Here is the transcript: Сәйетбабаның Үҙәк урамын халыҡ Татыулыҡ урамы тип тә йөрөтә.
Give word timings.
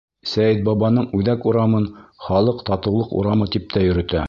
Сәйетбабаның 0.29 1.05
Үҙәк 1.17 1.45
урамын 1.51 1.85
халыҡ 2.29 2.65
Татыулыҡ 2.71 3.15
урамы 3.21 3.53
тип 3.57 3.73
тә 3.77 3.89
йөрөтә. 3.89 4.19